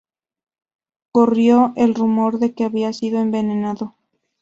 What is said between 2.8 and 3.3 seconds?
sido